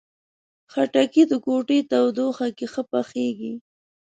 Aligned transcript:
خټکی 0.71 1.23
د 1.31 1.33
کوټې 1.45 1.79
تودوخې 1.89 2.49
کې 2.57 2.65
ښه 2.73 2.81
پخیږي. 2.91 3.53